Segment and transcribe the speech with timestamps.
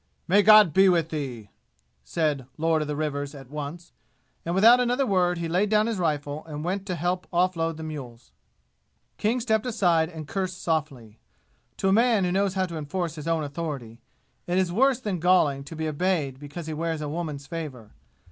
[0.27, 1.51] "May God be with thee!"
[2.03, 3.91] said "Lord of the Rivers" at once.
[4.43, 7.77] And without another word he laid down his rifle and went to help off load
[7.77, 8.31] the mules.
[9.19, 11.19] King stepped aside and cursed softly.
[11.77, 14.01] To a man who knows how to enforce his own authority,
[14.47, 17.91] it is worse than galling to be obeyed because he wears a woman's favor.